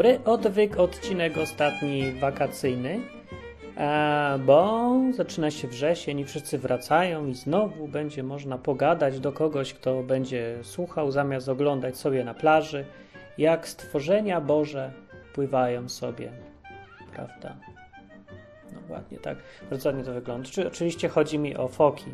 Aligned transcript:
Dobry. 0.00 0.20
Odwyk, 0.24 0.78
odcinek 0.78 1.38
ostatni 1.38 2.12
wakacyjny, 2.12 3.00
bo 4.46 4.90
zaczyna 5.12 5.50
się 5.50 5.68
wrzesień 5.68 6.18
i 6.18 6.24
wszyscy 6.24 6.58
wracają 6.58 7.26
i 7.26 7.34
znowu 7.34 7.88
będzie 7.88 8.22
można 8.22 8.58
pogadać 8.58 9.20
do 9.20 9.32
kogoś, 9.32 9.74
kto 9.74 10.02
będzie 10.02 10.58
słuchał 10.62 11.10
zamiast 11.10 11.48
oglądać 11.48 11.96
sobie 11.96 12.24
na 12.24 12.34
plaży, 12.34 12.84
jak 13.38 13.68
stworzenia 13.68 14.40
Boże 14.40 14.92
pływają 15.34 15.88
sobie, 15.88 16.32
prawda? 17.14 17.56
No 18.72 18.94
ładnie 18.94 19.18
tak, 19.18 19.38
bardzo 19.70 19.88
ładnie 19.88 20.04
to 20.04 20.12
wygląda. 20.12 20.48
Czy, 20.48 20.66
oczywiście 20.66 21.08
chodzi 21.08 21.38
mi 21.38 21.56
o 21.56 21.68
foki, 21.68 22.10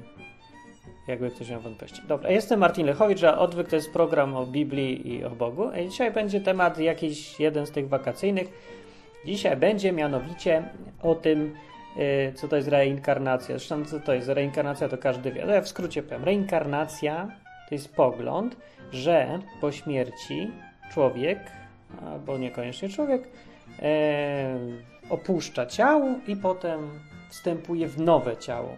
jakby 1.08 1.30
ktoś 1.30 1.50
miał 1.50 1.60
wątpliwości. 1.60 2.02
Dobra, 2.08 2.30
jestem 2.30 2.60
Martin 2.60 2.86
Lechowicz, 2.86 3.24
a 3.24 3.38
Odwyk 3.38 3.68
to 3.68 3.76
jest 3.76 3.92
program 3.92 4.36
o 4.36 4.46
Biblii 4.46 5.14
i 5.14 5.24
o 5.24 5.30
Bogu. 5.30 5.70
I 5.72 5.88
dzisiaj 5.88 6.12
będzie 6.12 6.40
temat 6.40 6.78
jakiś 6.78 7.40
jeden 7.40 7.66
z 7.66 7.70
tych 7.70 7.88
wakacyjnych. 7.88 8.48
Dzisiaj 9.24 9.56
będzie 9.56 9.92
mianowicie 9.92 10.62
o 11.02 11.14
tym, 11.14 11.54
yy, 11.96 12.32
co 12.34 12.48
to 12.48 12.56
jest 12.56 12.68
reinkarnacja. 12.68 13.58
Zresztą 13.58 13.84
co 13.84 14.00
to 14.00 14.14
jest 14.14 14.28
reinkarnacja, 14.28 14.88
to 14.88 14.98
każdy 14.98 15.32
wie. 15.32 15.42
Ale 15.42 15.54
ja 15.54 15.60
w 15.60 15.68
skrócie 15.68 16.02
powiem. 16.02 16.24
Reinkarnacja 16.24 17.28
to 17.68 17.74
jest 17.74 17.94
pogląd, 17.94 18.56
że 18.92 19.38
po 19.60 19.72
śmierci 19.72 20.50
człowiek, 20.92 21.38
albo 22.06 22.38
niekoniecznie 22.38 22.88
człowiek, 22.88 23.22
yy, 23.22 23.86
opuszcza 25.10 25.66
ciało 25.66 26.14
i 26.26 26.36
potem 26.36 26.90
wstępuje 27.30 27.88
w 27.88 28.00
nowe 28.00 28.36
ciało. 28.36 28.76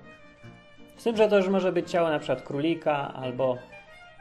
Z 0.98 1.04
tym, 1.04 1.16
że 1.16 1.28
to 1.28 1.36
już 1.36 1.48
może 1.48 1.72
być 1.72 1.90
ciało 1.90 2.08
na 2.08 2.18
przykład 2.18 2.42
królika, 2.42 3.14
albo, 3.14 3.58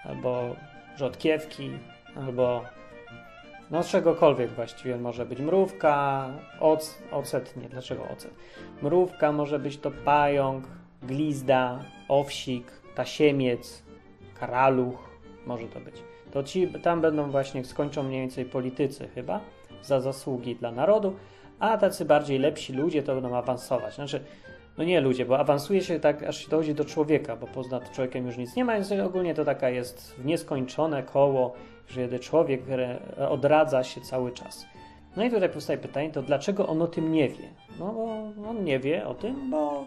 albo 0.06 0.56
rzodkiewki, 0.98 1.72
albo 2.16 2.62
no 3.72 3.84
czegokolwiek 3.84 4.52
właściwie 4.52 4.98
może 4.98 5.26
być. 5.26 5.40
Mrówka, 5.40 6.30
oc, 6.60 6.98
ocet, 7.12 7.58
nie, 7.58 7.70
dlaczego 7.70 8.04
ocet? 8.14 8.32
Mrówka, 8.82 9.32
może 9.32 9.60
być 9.60 9.78
to 9.78 9.92
pająk, 9.92 10.68
glizda, 11.04 11.80
owsik, 12.08 12.72
tasiemiec, 12.96 13.84
karaluch, 14.40 15.10
może 15.46 15.68
to 15.68 15.80
być. 15.80 15.96
To 16.32 16.44
ci 16.44 16.68
tam 16.68 17.02
będą 17.02 17.32
właśnie, 17.32 17.66
skończą 17.66 18.04
mniej 18.04 18.22
więcej 18.22 18.46
politycy 18.46 19.08
chyba, 19.16 19.40
za 19.82 20.02
zasługi 20.02 20.56
dla 20.56 20.72
narodu, 20.72 21.16
a 21.60 21.78
tacy 21.78 22.06
bardziej 22.06 22.40
lepsi 22.40 22.74
ludzie 22.74 23.04
to 23.04 23.14
będą 23.14 23.36
awansować. 23.36 23.96
Znaczy, 23.96 24.24
no 24.78 24.84
nie 24.84 25.02
ludzie, 25.02 25.26
bo 25.26 25.40
awansuje 25.40 25.82
się 25.82 26.00
tak, 26.00 26.24
aż 26.24 26.38
się 26.38 26.50
dojdzie 26.50 26.74
do 26.74 26.86
człowieka, 26.86 27.36
bo 27.36 27.48
poza 27.48 27.80
człowiekiem 27.80 28.26
już 28.26 28.38
nic 28.38 28.56
nie 28.56 28.66
ma, 28.66 28.74
więc 28.74 28.92
ogólnie 28.92 29.34
to 29.34 29.46
taka 29.46 29.70
jest 29.70 30.16
nieskończone 30.26 31.04
koło, 31.04 31.54
że 31.88 32.20
człowiek 32.20 32.62
odradza 33.30 33.84
się 33.84 34.02
cały 34.02 34.32
czas. 34.32 34.66
No 35.18 35.24
i 35.24 35.30
tutaj 35.30 35.50
powstaje 35.50 35.80
pytanie, 35.80 36.12
to 36.12 36.22
dlaczego 36.22 36.68
on 36.68 36.82
o 36.82 36.88
tym 36.88 37.12
nie 37.12 37.30
wie? 37.30 37.50
No 37.80 37.94
bo 37.94 38.04
on 38.50 38.64
nie 38.64 38.80
wie 38.80 39.08
o 39.08 39.14
tym, 39.14 39.50
bo 39.50 39.86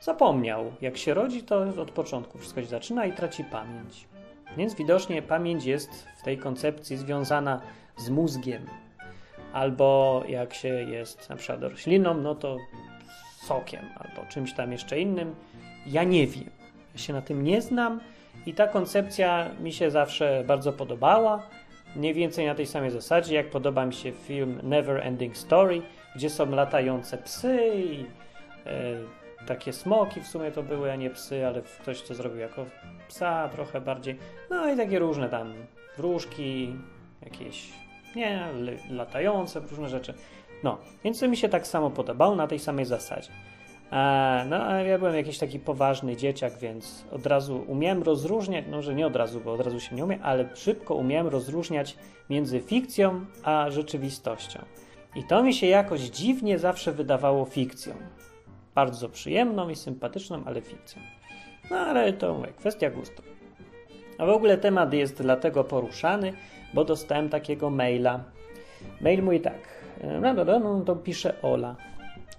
zapomniał. 0.00 0.72
Jak 0.80 0.96
się 0.96 1.14
rodzi, 1.14 1.42
to 1.42 1.60
od 1.60 1.90
początku 1.90 2.38
wszystko 2.38 2.60
się 2.60 2.66
zaczyna 2.66 3.06
i 3.06 3.12
traci 3.12 3.44
pamięć. 3.44 4.08
Więc 4.56 4.74
widocznie 4.74 5.22
pamięć 5.22 5.64
jest 5.64 6.06
w 6.18 6.22
tej 6.22 6.38
koncepcji 6.38 6.96
związana 6.96 7.60
z 7.96 8.10
mózgiem. 8.10 8.66
Albo 9.52 10.22
jak 10.28 10.54
się 10.54 10.68
jest 10.68 11.30
na 11.30 11.36
przykład 11.36 11.62
rośliną, 11.62 12.14
no 12.14 12.34
to 12.34 12.56
sokiem 13.48 13.84
albo 13.96 14.28
czymś 14.28 14.52
tam 14.52 14.72
jeszcze 14.72 15.00
innym. 15.00 15.34
Ja 15.86 16.04
nie 16.04 16.26
wiem. 16.26 16.50
Ja 16.94 17.00
się 17.00 17.12
na 17.12 17.22
tym 17.22 17.44
nie 17.44 17.62
znam 17.62 18.00
i 18.46 18.54
ta 18.54 18.66
koncepcja 18.66 19.50
mi 19.60 19.72
się 19.72 19.90
zawsze 19.90 20.44
bardzo 20.46 20.72
podobała. 20.72 21.42
Mniej 21.96 22.14
więcej 22.14 22.46
na 22.46 22.54
tej 22.54 22.66
samej 22.66 22.90
zasadzie, 22.90 23.34
jak 23.34 23.50
podoba 23.50 23.86
mi 23.86 23.94
się 23.94 24.12
film 24.12 24.60
Never 24.62 25.06
Ending 25.06 25.36
Story, 25.36 25.82
gdzie 26.16 26.30
są 26.30 26.50
latające 26.50 27.18
psy 27.18 27.70
i 27.74 28.04
e, 28.66 29.46
takie 29.46 29.72
smoki 29.72 30.20
w 30.20 30.26
sumie 30.26 30.52
to 30.52 30.62
były, 30.62 30.92
a 30.92 30.96
nie 30.96 31.10
psy, 31.10 31.46
ale 31.46 31.62
ktoś 31.62 32.02
to 32.02 32.14
zrobił 32.14 32.38
jako 32.38 32.66
psa 33.08 33.48
trochę 33.48 33.80
bardziej. 33.80 34.18
No 34.50 34.72
i 34.72 34.76
takie 34.76 34.98
różne 34.98 35.28
tam 35.28 35.54
wróżki, 35.96 36.76
jakieś, 37.22 37.72
nie, 38.16 38.48
latające, 38.90 39.60
różne 39.60 39.88
rzeczy. 39.88 40.14
No, 40.64 40.78
więc 41.04 41.20
to 41.20 41.28
mi 41.28 41.36
się 41.36 41.48
tak 41.48 41.66
samo 41.66 41.90
podobało 41.90 42.36
na 42.36 42.46
tej 42.46 42.58
samej 42.58 42.84
zasadzie. 42.84 43.30
E, 43.92 44.44
no, 44.48 44.80
ja 44.80 44.98
byłem 44.98 45.14
jakiś 45.14 45.38
taki 45.38 45.58
poważny 45.58 46.16
dzieciak, 46.16 46.58
więc 46.58 47.04
od 47.12 47.26
razu 47.26 47.64
umiałem 47.66 48.02
rozróżniać, 48.02 48.64
no, 48.70 48.82
że 48.82 48.94
nie 48.94 49.06
od 49.06 49.16
razu, 49.16 49.40
bo 49.40 49.52
od 49.52 49.60
razu 49.60 49.80
się 49.80 49.96
nie 49.96 50.04
umie, 50.04 50.18
ale 50.22 50.56
szybko 50.56 50.94
umiałem 50.94 51.26
rozróżniać 51.26 51.96
między 52.30 52.60
fikcją 52.60 53.24
a 53.42 53.70
rzeczywistością. 53.70 54.64
I 55.16 55.24
to 55.24 55.42
mi 55.42 55.54
się 55.54 55.66
jakoś 55.66 56.00
dziwnie 56.00 56.58
zawsze 56.58 56.92
wydawało 56.92 57.44
fikcją. 57.44 57.94
Bardzo 58.74 59.08
przyjemną 59.08 59.68
i 59.68 59.76
sympatyczną, 59.76 60.42
ale 60.46 60.60
fikcją. 60.60 61.02
No, 61.70 61.76
ale 61.76 62.12
to 62.12 62.34
mówię, 62.34 62.52
kwestia 62.56 62.90
gustu. 62.90 63.22
A 64.18 64.26
w 64.26 64.28
ogóle 64.28 64.58
temat 64.58 64.92
jest 64.92 65.22
dlatego 65.22 65.64
poruszany, 65.64 66.32
bo 66.74 66.84
dostałem 66.84 67.28
takiego 67.28 67.70
maila. 67.70 68.20
Mail 69.00 69.22
mój 69.22 69.40
tak. 69.40 69.77
No, 70.04 70.80
to 70.86 70.96
pisze 70.96 71.42
Ola. 71.42 71.76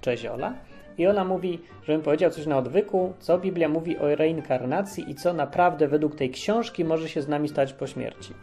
Cześć 0.02 0.26
Ola. 0.26 0.54
I 0.98 1.08
ona 1.08 1.26
mówi, 1.26 1.60
żebym 1.84 2.02
powiedział 2.02 2.32
coś 2.32 2.46
na 2.46 2.58
odwyku, 2.58 3.14
co 3.20 3.38
Biblia 3.38 3.70
mówi 3.70 3.98
o 3.98 4.16
reinkarnacji 4.16 5.12
i 5.12 5.16
co 5.16 5.34
naprawdę 5.34 5.88
według 5.88 6.16
tej 6.16 6.30
książki 6.30 6.86
może 6.86 7.10
się 7.10 7.22
z 7.22 7.28
nami 7.28 7.50
stać 7.50 7.74
po 7.74 7.88
śmierci. 7.88 8.34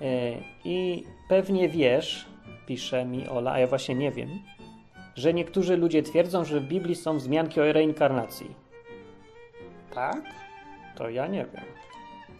E, 0.00 0.04
I 0.64 1.04
pewnie 1.28 1.68
wiesz, 1.68 2.26
pisze 2.66 3.04
mi 3.04 3.28
Ola, 3.28 3.52
a 3.52 3.58
ja 3.58 3.66
właśnie 3.66 3.94
nie 3.94 4.12
wiem, 4.12 4.28
że 5.14 5.34
niektórzy 5.34 5.76
ludzie 5.76 6.02
twierdzą, 6.02 6.44
że 6.44 6.60
w 6.60 6.64
Biblii 6.64 6.94
są 6.94 7.16
wzmianki 7.16 7.60
o 7.60 7.72
reinkarnacji. 7.72 8.54
Tak? 9.94 10.22
To 10.94 11.08
ja 11.10 11.26
nie 11.26 11.46
wiem. 11.54 11.64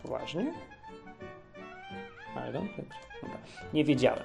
Poważnie? 0.03 0.53
I 2.37 2.53
don't 2.53 2.75
think. 2.75 2.89
Nie 3.75 3.84
wiedziałem. 3.84 4.25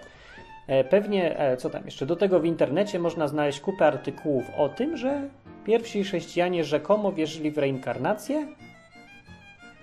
E, 0.68 0.84
pewnie, 0.84 1.40
e, 1.40 1.58
co 1.58 1.70
tam 1.70 1.86
jeszcze? 1.86 2.06
Do 2.06 2.16
tego 2.16 2.40
w 2.40 2.46
internecie 2.46 3.00
można 3.00 3.28
znaleźć 3.28 3.60
kupę 3.60 3.86
artykułów 3.86 4.46
o 4.58 4.70
tym, 4.70 4.98
że 4.98 5.30
pierwsi 5.66 6.04
chrześcijanie 6.04 6.64
rzekomo 6.64 7.12
wierzyli 7.12 7.52
w 7.52 7.58
reinkarnację 7.58 8.48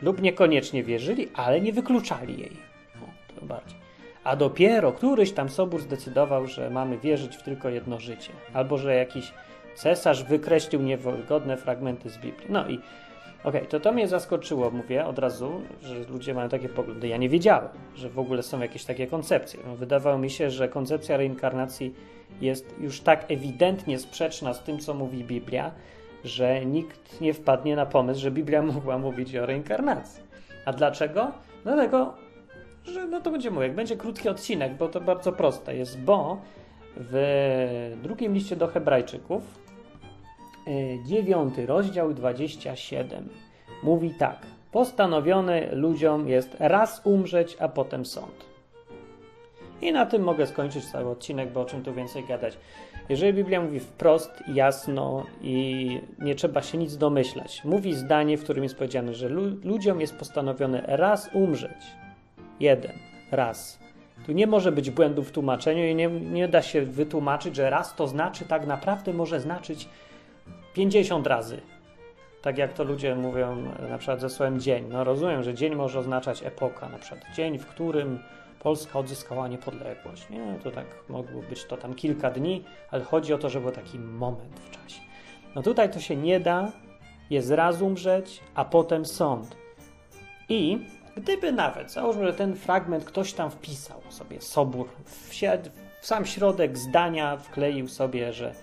lub 0.03 0.23
niekoniecznie 0.23 0.83
wierzyli, 0.83 1.29
ale 1.35 1.61
nie 1.61 1.73
wykluczali 1.73 2.41
jej. 2.41 2.57
O, 3.03 3.35
to 3.41 3.47
bardziej. 3.47 3.79
A 4.25 4.37
dopiero 4.37 4.93
któryś 4.93 5.33
tam 5.33 5.49
sobór 5.49 5.81
zdecydował, 5.81 6.47
że 6.47 6.71
mamy 6.71 6.99
wierzyć 6.99 7.37
w 7.37 7.43
tylko 7.43 7.69
jedno 7.69 8.01
życie, 8.01 8.33
albo 8.53 8.79
że 8.79 8.95
jakiś 8.95 9.33
cesarz 9.75 10.25
wykreślił 10.25 10.83
niewygodne 10.83 11.57
fragmenty 11.57 12.11
z 12.11 12.19
Biblii. 12.19 12.47
No 12.49 12.69
i 12.69 12.81
Okej, 13.45 13.61
okay, 13.61 13.71
to 13.71 13.81
to 13.81 13.93
mnie 13.93 14.09
zaskoczyło, 14.09 14.71
mówię 14.71 15.07
od 15.07 15.19
razu, 15.19 15.61
że 15.83 15.95
ludzie 16.05 16.35
mają 16.35 16.49
takie 16.49 16.69
poglądy. 16.69 17.09
Ja 17.09 17.17
nie 17.17 17.29
wiedziałem, 17.29 17.69
że 17.97 18.09
w 18.11 18.19
ogóle 18.19 18.43
są 18.43 18.61
jakieś 18.61 18.85
takie 18.85 19.07
koncepcje. 19.07 19.61
Wydawało 19.77 20.19
mi 20.19 20.31
się, 20.31 20.51
że 20.51 20.69
koncepcja 20.69 21.17
reinkarnacji 21.17 21.95
jest 22.41 22.75
już 22.81 23.01
tak 23.01 23.31
ewidentnie 23.31 23.99
sprzeczna 23.99 24.55
z 24.55 24.63
tym, 24.63 24.79
co 24.79 24.95
mówi 24.95 25.25
Biblia, 25.25 25.71
że 26.25 26.65
nikt 26.65 27.21
nie 27.21 27.35
wpadnie 27.35 27.77
na 27.77 27.87
pomysł, 27.87 28.21
że 28.21 28.31
Biblia 28.31 28.63
mogła 28.73 28.99
mówić 28.99 29.37
o 29.37 29.47
reinkarnacji. 29.47 30.23
A 30.65 30.73
dlaczego? 30.73 31.33
Dlatego, 31.65 32.15
że 32.85 33.07
no 33.07 33.21
to 33.21 33.31
będzie 33.31 33.51
mówię, 33.51 33.69
będzie 33.69 33.97
krótki 33.97 34.29
odcinek, 34.29 34.75
bo 34.75 34.89
to 34.89 35.01
bardzo 35.01 35.33
proste 35.33 35.77
jest, 35.77 36.01
bo 36.01 36.41
w 36.97 37.97
drugim 38.03 38.35
liście 38.35 38.57
do 38.57 38.69
Hebrajczyków, 38.69 39.64
Y, 40.69 40.99
dziewiąty 41.05 41.67
rozdział 41.67 42.15
27 42.15 43.29
mówi 43.83 44.11
tak. 44.11 44.47
Postanowiony 44.73 45.69
ludziom 45.73 46.29
jest 46.29 46.57
raz 46.59 47.01
umrzeć, 47.05 47.57
a 47.61 47.69
potem 47.69 48.07
sąd. 48.07 48.45
I 49.83 49.93
na 49.93 50.07
tym 50.07 50.23
mogę 50.23 50.47
skończyć 50.47 50.85
cały 50.85 51.11
odcinek, 51.11 51.53
bo 51.53 51.61
o 51.61 51.65
czym 51.65 51.83
tu 51.83 51.95
więcej 51.95 52.25
gadać. 52.25 52.59
Jeżeli 53.09 53.33
Biblia 53.33 53.61
mówi 53.61 53.81
wprost, 53.81 54.31
jasno 54.49 55.25
i 55.43 56.01
nie 56.19 56.35
trzeba 56.35 56.63
się 56.63 56.79
nic 56.79 56.97
domyślać, 56.97 57.65
mówi 57.65 57.95
zdanie, 57.95 58.39
w 58.39 58.45
którym 58.45 58.63
jest 58.63 58.77
powiedziane, 58.77 59.15
że 59.15 59.29
lu 59.29 59.43
ludziom 59.65 60.01
jest 60.01 60.17
postanowione 60.17 60.83
raz 60.87 61.31
umrzeć. 61.33 61.83
Jeden, 62.61 62.93
raz. 63.31 63.79
Tu 64.27 64.33
nie 64.33 64.47
może 64.47 64.73
być 64.73 64.91
błędu 64.91 65.23
w 65.23 65.33
tłumaczeniu 65.33 65.85
i 65.85 65.95
nie, 65.95 66.09
nie 66.09 66.49
da 66.49 66.63
się 66.63 66.83
wytłumaczyć, 66.83 67.57
że 67.57 67.71
raz 67.71 67.95
to 67.95 68.09
znaczy 68.09 68.45
tak 68.45 68.67
naprawdę 68.67 69.13
może 69.13 69.41
znaczyć 69.41 69.89
50 70.75 71.27
razy. 71.27 71.61
Tak 72.43 72.59
jak 72.59 72.73
to 72.73 72.85
ludzie 72.85 73.15
mówią 73.15 73.57
na 73.91 73.99
przykład 73.99 74.21
ze 74.21 74.31
słowem 74.31 74.61
dzień. 74.61 74.85
No 74.89 75.05
rozumiem, 75.05 75.43
że 75.43 75.55
dzień 75.55 75.75
może 75.75 75.99
oznaczać 75.99 76.43
epoka, 76.43 76.89
na 76.89 76.99
przykład 76.99 77.21
dzień, 77.35 77.59
w 77.59 77.67
którym 77.67 78.19
Polska 78.61 78.99
odzyskała 78.99 79.49
niepodległość. 79.49 80.31
Nie, 80.31 80.59
to 80.63 80.71
tak 80.71 80.87
mogło 81.09 81.43
być 81.43 81.65
to 81.65 81.77
tam 81.77 81.95
kilka 81.95 82.31
dni, 82.31 82.65
ale 82.91 83.05
chodzi 83.05 83.35
o 83.35 83.39
to, 83.39 83.49
że 83.49 83.61
był 83.61 83.71
taki 83.71 83.99
moment 83.99 84.61
w 84.61 84.71
czasie. 84.71 85.01
No 85.55 85.63
tutaj 85.63 85.91
to 85.91 86.01
się 86.01 86.17
nie 86.17 86.41
da, 86.41 86.73
jest 87.31 87.51
raz 87.51 87.81
umrzeć, 87.81 88.41
a 88.55 88.65
potem 88.65 89.05
sąd. 89.05 89.57
I 90.49 90.79
gdyby 91.17 91.53
nawet, 91.53 91.93
załóżmy, 91.93 92.27
że 92.27 92.33
ten 92.33 92.57
fragment 92.57 93.05
ktoś 93.05 93.33
tam 93.33 93.51
wpisał 93.51 94.01
sobie, 94.09 94.41
Sobór, 94.41 94.89
w 95.05 95.35
sam 96.01 96.27
środek 96.27 96.79
zdania 96.79 97.37
wkleił 97.37 97.89
sobie, 97.89 98.33
że 98.33 98.55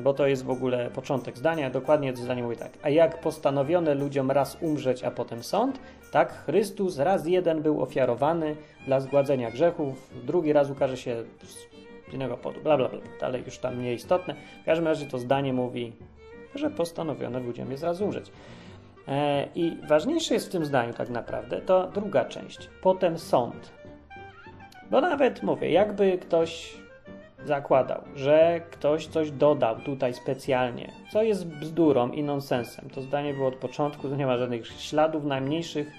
bo 0.00 0.14
to 0.14 0.26
jest 0.26 0.44
w 0.44 0.50
ogóle 0.50 0.90
początek 0.90 1.38
zdania, 1.38 1.70
dokładnie 1.70 2.12
to 2.12 2.18
zdanie 2.18 2.42
mówi 2.42 2.56
tak. 2.56 2.72
A 2.82 2.88
jak 2.88 3.20
postanowiono 3.20 3.94
ludziom 3.94 4.30
raz 4.30 4.56
umrzeć, 4.60 5.04
a 5.04 5.10
potem 5.10 5.42
sąd, 5.42 5.80
tak 6.12 6.44
Chrystus 6.44 6.98
raz 6.98 7.26
jeden 7.26 7.62
był 7.62 7.82
ofiarowany 7.82 8.56
dla 8.86 9.00
zgładzenia 9.00 9.50
grzechów, 9.50 10.10
drugi 10.24 10.52
raz 10.52 10.70
ukaże 10.70 10.96
się 10.96 11.24
z 11.42 11.66
innego 12.14 12.36
powodu, 12.36 12.62
bla, 12.62 12.76
bla, 12.76 12.88
bla, 12.88 12.98
ale 13.20 13.38
już 13.38 13.58
tam 13.58 13.82
nieistotne. 13.82 14.34
W 14.62 14.64
każdym 14.64 14.86
razie 14.86 15.06
to 15.06 15.18
zdanie 15.18 15.52
mówi, 15.52 15.92
że 16.54 16.70
postanowiono 16.70 17.38
ludziom 17.38 17.70
jest 17.70 17.82
raz 17.82 18.00
umrzeć. 18.00 18.32
E, 19.08 19.48
I 19.54 19.76
ważniejsze 19.88 20.34
jest 20.34 20.48
w 20.48 20.52
tym 20.52 20.64
zdaniu 20.64 20.92
tak 20.92 21.08
naprawdę 21.08 21.60
to 21.60 21.86
druga 21.94 22.24
część, 22.24 22.70
potem 22.82 23.18
sąd. 23.18 23.72
Bo 24.90 25.00
nawet 25.00 25.42
mówię, 25.42 25.70
jakby 25.70 26.18
ktoś 26.18 26.78
zakładał, 27.44 28.02
że 28.14 28.60
ktoś 28.70 29.06
coś 29.06 29.30
dodał 29.30 29.76
tutaj 29.76 30.14
specjalnie, 30.14 30.92
co 31.12 31.22
jest 31.22 31.46
bzdurą 31.46 32.10
i 32.10 32.22
nonsensem. 32.22 32.90
To 32.90 33.02
zdanie 33.02 33.34
było 33.34 33.48
od 33.48 33.56
początku, 33.56 34.08
to 34.08 34.16
nie 34.16 34.26
ma 34.26 34.36
żadnych 34.36 34.66
śladów 34.66 35.24
najmniejszych, 35.24 35.92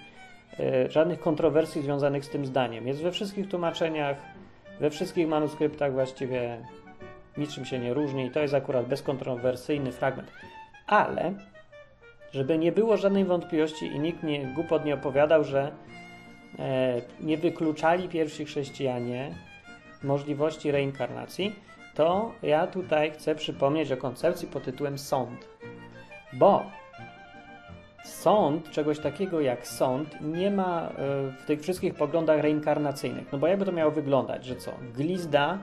yy, 0.59 0.91
żadnych 0.91 1.19
kontrowersji 1.19 1.81
związanych 1.81 2.25
z 2.25 2.29
tym 2.29 2.45
zdaniem. 2.45 2.87
Jest 2.87 3.01
we 3.01 3.11
wszystkich 3.11 3.49
tłumaczeniach, 3.49 4.17
we 4.79 4.89
wszystkich 4.89 5.27
manuskryptach 5.27 5.93
właściwie 5.93 6.57
niczym 7.37 7.65
się 7.65 7.79
nie 7.79 7.93
różni 7.93 8.25
i 8.25 8.31
to 8.31 8.39
jest 8.39 8.53
akurat 8.53 8.85
bezkontrowersyjny 8.85 9.91
fragment. 9.91 10.31
Ale, 10.87 11.33
żeby 12.31 12.57
nie 12.57 12.71
było 12.71 12.97
żadnej 12.97 13.25
wątpliwości 13.25 13.85
i 13.85 13.99
nikt 13.99 14.23
nie, 14.23 14.45
głupot 14.45 14.85
nie 14.85 14.93
opowiadał, 14.93 15.43
że 15.43 15.71
e, 16.59 17.01
nie 17.19 17.37
wykluczali 17.37 18.09
pierwsi 18.09 18.45
chrześcijanie 18.45 19.31
możliwości 20.03 20.71
reinkarnacji, 20.71 21.55
to 21.95 22.31
ja 22.43 22.67
tutaj 22.67 23.11
chcę 23.11 23.35
przypomnieć 23.35 23.91
o 23.91 23.97
koncepcji 23.97 24.47
pod 24.47 24.63
tytułem 24.63 24.97
sąd. 24.97 25.47
Bo 26.33 26.63
sąd, 28.05 28.71
czegoś 28.71 28.99
takiego 28.99 29.41
jak 29.41 29.67
sąd, 29.67 30.21
nie 30.21 30.51
ma 30.51 30.81
e, 30.81 30.91
w 31.31 31.45
tych 31.45 31.61
wszystkich 31.61 31.95
poglądach 31.95 32.41
reinkarnacyjnych. 32.41 33.31
No 33.31 33.37
bo 33.37 33.47
jakby 33.47 33.65
to 33.65 33.71
miało 33.71 33.91
wyglądać, 33.91 34.45
że 34.45 34.55
co? 34.55 34.71
Glizda 34.95 35.57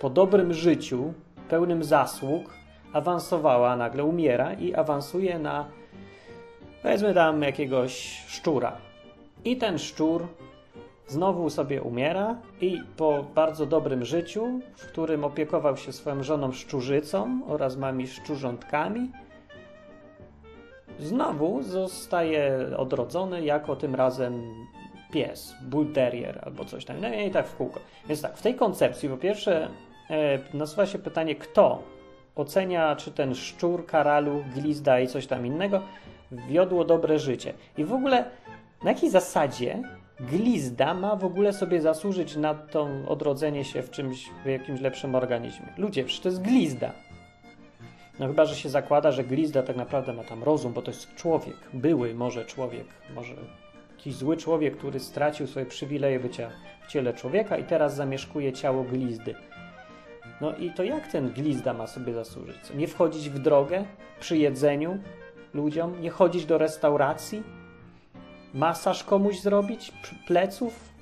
po 0.00 0.10
dobrym 0.10 0.52
życiu, 0.52 1.14
pełnym 1.48 1.84
zasług, 1.84 2.54
awansowała, 2.92 3.76
nagle 3.76 4.04
umiera 4.04 4.52
i 4.52 4.74
awansuje 4.74 5.38
na 5.38 5.66
powiedzmy 6.82 7.14
tam 7.14 7.42
jakiegoś 7.42 8.24
szczura. 8.26 8.76
I 9.44 9.56
ten 9.56 9.78
szczur 9.78 10.26
znowu 11.12 11.50
sobie 11.50 11.82
umiera 11.82 12.36
i 12.60 12.80
po 12.96 13.24
bardzo 13.34 13.66
dobrym 13.66 14.04
życiu, 14.04 14.60
w 14.76 14.86
którym 14.86 15.24
opiekował 15.24 15.76
się 15.76 15.92
swoją 15.92 16.22
żoną 16.22 16.52
szczurzycą 16.52 17.40
oraz 17.46 17.76
mami 17.76 18.06
szczurzątkami, 18.06 19.10
znowu 20.98 21.62
zostaje 21.62 22.70
odrodzony 22.76 23.44
jako 23.44 23.76
tym 23.76 23.94
razem 23.94 24.42
pies, 25.12 25.54
bull 25.62 25.92
terrier 25.92 26.40
albo 26.42 26.64
coś 26.64 26.84
tam. 26.84 27.00
No 27.00 27.14
i 27.14 27.30
tak 27.30 27.46
w 27.46 27.56
kółko. 27.56 27.80
Więc 28.08 28.22
tak, 28.22 28.36
w 28.36 28.42
tej 28.42 28.54
koncepcji 28.54 29.08
po 29.08 29.16
pierwsze 29.16 29.68
e, 30.10 30.38
nasuwa 30.54 30.86
się 30.86 30.98
pytanie, 30.98 31.34
kto 31.34 31.82
ocenia, 32.36 32.96
czy 32.96 33.10
ten 33.10 33.34
szczur, 33.34 33.86
karalu, 33.86 34.44
glizda 34.54 35.00
i 35.00 35.06
coś 35.06 35.26
tam 35.26 35.46
innego 35.46 35.80
wiodło 36.32 36.84
dobre 36.84 37.18
życie. 37.18 37.54
I 37.78 37.84
w 37.84 37.92
ogóle 37.92 38.24
na 38.84 38.90
jakiej 38.90 39.10
zasadzie 39.10 39.82
glizda 40.20 40.94
ma 40.94 41.16
w 41.16 41.24
ogóle 41.24 41.52
sobie 41.52 41.80
zasłużyć 41.80 42.36
na 42.36 42.54
to 42.54 42.88
odrodzenie 43.08 43.64
się 43.64 43.82
w 43.82 43.90
czymś, 43.90 44.30
w 44.44 44.48
jakimś 44.48 44.80
lepszym 44.80 45.14
organizmie. 45.14 45.66
Ludzie, 45.78 46.04
przecież 46.04 46.22
to 46.22 46.28
jest 46.28 46.42
glizda. 46.42 46.92
No 48.18 48.26
chyba, 48.26 48.44
że 48.44 48.56
się 48.56 48.68
zakłada, 48.68 49.12
że 49.12 49.24
glizda 49.24 49.62
tak 49.62 49.76
naprawdę 49.76 50.12
ma 50.12 50.24
tam 50.24 50.42
rozum, 50.42 50.72
bo 50.72 50.82
to 50.82 50.90
jest 50.90 51.14
człowiek, 51.14 51.56
były 51.72 52.14
może 52.14 52.44
człowiek, 52.44 52.86
może 53.14 53.34
jakiś 53.96 54.14
zły 54.14 54.36
człowiek, 54.36 54.76
który 54.76 55.00
stracił 55.00 55.46
swoje 55.46 55.66
przywileje 55.66 56.20
bycia 56.20 56.50
w 56.86 56.90
ciele 56.90 57.14
człowieka 57.14 57.56
i 57.56 57.64
teraz 57.64 57.94
zamieszkuje 57.94 58.52
ciało 58.52 58.84
glizdy. 58.84 59.34
No 60.40 60.56
i 60.56 60.70
to 60.70 60.82
jak 60.82 61.08
ten 61.08 61.30
glizda 61.30 61.74
ma 61.74 61.86
sobie 61.86 62.14
zasłużyć? 62.14 62.56
Nie 62.74 62.88
wchodzić 62.88 63.30
w 63.30 63.38
drogę 63.38 63.84
przy 64.20 64.38
jedzeniu 64.38 64.98
ludziom? 65.54 66.00
Nie 66.00 66.10
chodzić 66.10 66.46
do 66.46 66.58
restauracji? 66.58 67.42
Masaż 68.54 69.04
komuś 69.04 69.40
zrobić, 69.40 69.92
pleców, 70.26 70.92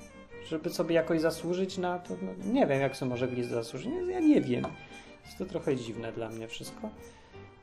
żeby 0.47 0.69
sobie 0.69 0.95
jakoś 0.95 1.21
zasłużyć 1.21 1.77
na 1.77 1.99
to. 1.99 2.13
No, 2.21 2.53
nie 2.53 2.67
wiem, 2.67 2.81
jak 2.81 2.97
sobie 2.97 3.09
może 3.09 3.27
glizda 3.27 3.55
zasłużyć. 3.55 3.89
Ja 4.09 4.19
nie 4.19 4.41
wiem. 4.41 4.65
Jest 5.25 5.37
to 5.37 5.45
trochę 5.45 5.75
dziwne 5.75 6.11
dla 6.11 6.29
mnie 6.29 6.47
wszystko. 6.47 6.89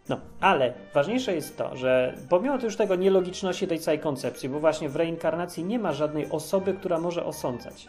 No, 0.08 0.20
ale 0.40 0.74
ważniejsze 0.94 1.34
jest 1.34 1.56
to, 1.56 1.76
że 1.76 2.14
pomimo 2.28 2.58
już 2.62 2.76
tego 2.76 2.96
nielogiczności 2.96 3.66
tej 3.66 3.80
całej 3.80 4.00
koncepcji, 4.00 4.48
bo 4.48 4.60
właśnie 4.60 4.88
w 4.88 4.96
reinkarnacji 4.96 5.64
nie 5.64 5.78
ma 5.78 5.92
żadnej 5.92 6.30
osoby, 6.30 6.74
która 6.74 7.00
może 7.00 7.24
osądzać. 7.24 7.88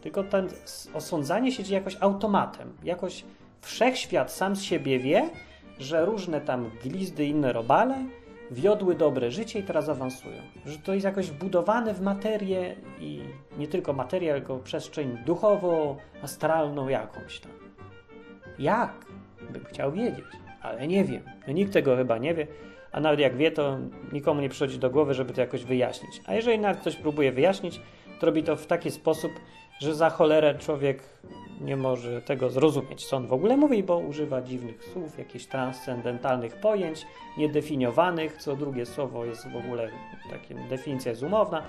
Tylko 0.00 0.24
ten 0.24 0.48
osądzanie 0.94 1.52
się 1.52 1.64
dzieje 1.64 1.78
jakoś 1.78 1.96
automatem. 2.00 2.72
Jakoś 2.84 3.24
wszechświat 3.60 4.32
sam 4.32 4.56
z 4.56 4.62
siebie 4.62 4.98
wie, 4.98 5.30
że 5.78 6.04
różne 6.04 6.40
tam 6.40 6.70
glizdy 6.82 7.24
inne 7.24 7.52
robale 7.52 8.04
wiodły 8.50 8.94
dobre 8.94 9.30
życie 9.30 9.58
i 9.58 9.62
teraz 9.62 9.88
awansują. 9.88 10.42
Że 10.66 10.78
to 10.78 10.94
jest 10.94 11.04
jakoś 11.04 11.30
wbudowane 11.30 11.94
w 11.94 12.00
materię 12.00 12.76
i 13.00 13.22
nie 13.58 13.68
tylko 13.68 13.92
materię, 13.92 14.34
tylko 14.34 14.58
przestrzeń 14.58 15.18
duchowo-astralną 15.26 16.88
jakąś 16.88 17.40
tam. 17.40 17.52
Jak? 18.58 19.06
Bym 19.50 19.64
chciał 19.64 19.92
wiedzieć, 19.92 20.24
ale 20.62 20.86
nie 20.86 21.04
wiem. 21.04 21.22
No, 21.46 21.52
nikt 21.52 21.72
tego 21.72 21.96
chyba 21.96 22.18
nie 22.18 22.34
wie, 22.34 22.46
a 22.92 23.00
nawet 23.00 23.20
jak 23.20 23.36
wie, 23.36 23.50
to 23.50 23.78
nikomu 24.12 24.40
nie 24.40 24.48
przychodzi 24.48 24.78
do 24.78 24.90
głowy, 24.90 25.14
żeby 25.14 25.32
to 25.32 25.40
jakoś 25.40 25.64
wyjaśnić. 25.64 26.20
A 26.26 26.34
jeżeli 26.34 26.58
nawet 26.58 26.80
ktoś 26.80 26.96
próbuje 26.96 27.32
wyjaśnić, 27.32 27.80
to 28.20 28.26
robi 28.26 28.42
to 28.42 28.56
w 28.56 28.66
taki 28.66 28.90
sposób, 28.90 29.32
że 29.78 29.94
za 29.94 30.10
cholerę 30.10 30.54
człowiek 30.54 31.02
nie 31.60 31.76
może 31.76 32.22
tego 32.22 32.50
zrozumieć, 32.50 33.06
co 33.06 33.16
on 33.16 33.26
w 33.26 33.32
ogóle 33.32 33.56
mówi, 33.56 33.82
bo 33.82 33.98
używa 33.98 34.42
dziwnych 34.42 34.84
słów, 34.84 35.18
jakichś 35.18 35.46
transcendentalnych 35.46 36.56
pojęć, 36.56 37.06
niedefiniowanych, 37.38 38.36
co 38.36 38.56
drugie 38.56 38.86
słowo 38.86 39.24
jest 39.24 39.48
w 39.48 39.56
ogóle, 39.56 39.90
takie 40.30 40.54
definicja 40.54 41.10
jest 41.10 41.22
umowna. 41.22 41.62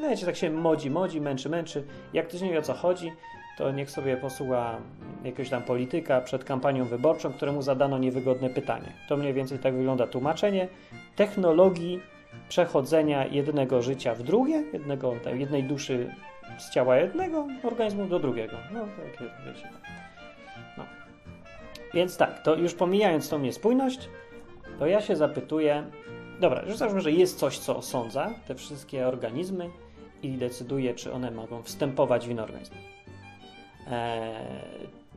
No 0.00 0.08
wiecie, 0.08 0.26
tak 0.26 0.36
się 0.36 0.50
modzi, 0.50 0.90
modzi, 0.90 1.20
męczy, 1.20 1.48
męczy. 1.48 1.84
Jak 2.12 2.28
ktoś 2.28 2.40
nie 2.40 2.52
wie 2.52 2.58
o 2.58 2.62
co 2.62 2.74
chodzi, 2.74 3.12
to 3.58 3.72
niech 3.72 3.90
sobie 3.90 4.16
posłucha 4.16 4.78
jakiegoś 5.24 5.50
tam 5.50 5.62
polityka 5.62 6.20
przed 6.20 6.44
kampanią 6.44 6.84
wyborczą, 6.84 7.32
któremu 7.32 7.62
zadano 7.62 7.98
niewygodne 7.98 8.50
pytanie. 8.50 8.92
To 9.08 9.16
mniej 9.16 9.34
więcej 9.34 9.58
tak 9.58 9.74
wygląda 9.74 10.06
tłumaczenie 10.06 10.68
technologii 11.16 12.00
przechodzenia 12.48 13.26
jednego 13.26 13.82
życia 13.82 14.14
w 14.14 14.22
drugie, 14.22 14.64
jednego, 14.72 15.14
jednej 15.34 15.64
duszy 15.64 16.14
z 16.58 16.70
ciała 16.70 16.96
jednego 16.96 17.46
organizmu 17.62 18.06
do 18.06 18.18
drugiego. 18.18 18.56
No, 18.72 18.80
takie 18.80 19.24
wiecie. 19.46 19.68
No. 20.78 20.84
Więc 21.94 22.16
tak, 22.16 22.42
to 22.42 22.54
już 22.54 22.74
pomijając 22.74 23.28
tą 23.28 23.38
niespójność, 23.38 24.08
to 24.78 24.86
ja 24.86 25.00
się 25.00 25.16
zapytuję, 25.16 25.84
dobra, 26.40 26.62
już 26.62 26.76
załóżmy, 26.76 27.00
że 27.00 27.12
jest 27.12 27.38
coś, 27.38 27.58
co 27.58 27.76
osądza 27.76 28.30
te 28.46 28.54
wszystkie 28.54 29.08
organizmy 29.08 29.70
i 30.22 30.30
decyduje, 30.30 30.94
czy 30.94 31.12
one 31.12 31.30
mogą 31.30 31.62
wstępować 31.62 32.26
w 32.26 32.30
inny 32.30 32.42
organizm. 32.42 32.74
Eee, 33.90 34.36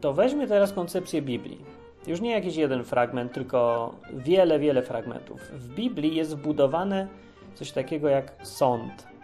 to 0.02 0.14
weźmy 0.14 0.48
teraz 0.48 0.74
koncepcję 0.74 1.22
Biblii. 1.22 1.66
Już 2.08 2.22
nie 2.22 2.32
jakiś 2.32 2.56
jeden 2.56 2.84
fragment, 2.84 3.34
tylko 3.34 3.92
wiele, 4.14 4.60
wiele 4.60 4.82
fragmentów. 4.82 5.42
W 5.42 5.76
Biblii 5.76 6.16
jest 6.16 6.36
wbudowane 6.36 7.08
coś 7.54 7.72
takiego 7.72 8.10
jak 8.10 8.32
sąd. 8.44 9.15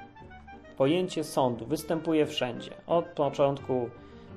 Pojęcie 0.81 1.23
sądu 1.23 1.65
występuje 1.65 2.25
wszędzie, 2.25 2.71
od 2.87 3.05
początku 3.05 3.89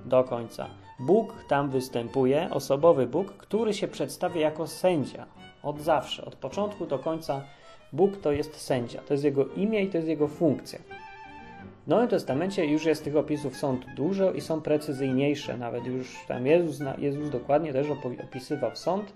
do 0.05 0.25
końca. 0.25 0.67
Bóg 0.99 1.45
tam 1.49 1.71
występuje, 1.71 2.49
osobowy 2.51 3.07
Bóg, 3.07 3.33
który 3.37 3.75
się 3.75 3.89
przedstawia 3.89 4.41
jako 4.41 4.67
sędzia. 4.67 5.27
Od 5.63 5.81
zawsze, 5.81 6.25
od 6.25 6.35
początku 6.35 6.87
do 6.87 6.99
końca 6.99 7.45
Bóg 7.93 8.17
to 8.17 8.33
jest 8.33 8.57
sędzia. 8.57 9.01
To 9.03 9.15
jest 9.15 9.25
jego 9.25 9.47
imię 9.47 9.83
i 9.83 9.89
to 9.89 9.97
jest 9.97 10.09
jego 10.09 10.29
funkcja. 10.29 10.79
W 11.85 11.89
Nowym 11.89 12.09
Testamencie 12.09 12.65
już 12.65 12.85
jest 12.85 13.05
tych 13.05 13.17
opisów 13.17 13.57
sądu 13.57 13.87
dużo 13.97 14.33
i 14.33 14.41
są 14.41 14.61
precyzyjniejsze. 14.61 15.57
Nawet 15.57 15.87
już 15.87 16.17
tam 16.29 16.47
Jezus, 16.47 16.81
Jezus 16.99 17.31
dokładnie 17.31 17.73
też 17.73 17.87
opisywał 18.25 18.77
sąd. 18.77 19.15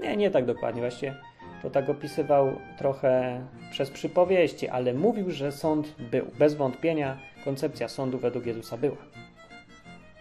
Nie, 0.00 0.16
nie 0.16 0.30
tak 0.30 0.44
dokładnie, 0.46 0.80
właściwie 0.80 1.14
to 1.62 1.70
tak 1.70 1.88
opisywał 1.88 2.52
trochę 2.78 3.40
przez 3.70 3.90
przypowieści, 3.90 4.68
ale 4.68 4.94
mówił, 4.94 5.30
że 5.30 5.52
sąd 5.52 5.94
był. 5.98 6.26
Bez 6.38 6.54
wątpienia 6.54 7.18
koncepcja 7.44 7.88
sądu 7.88 8.18
według 8.18 8.46
Jezusa 8.46 8.76
była. 8.76 8.96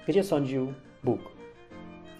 Gdzie 0.08 0.24
sądził 0.24 0.74
Bóg? 1.04 1.20